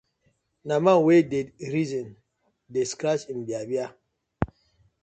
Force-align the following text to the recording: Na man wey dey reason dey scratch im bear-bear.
Na 0.67 0.75
man 0.85 0.99
wey 1.05 1.21
dey 1.31 1.45
reason 1.73 2.07
dey 2.73 2.85
scratch 2.91 3.23
im 3.31 3.39
bear-bear. 3.47 3.91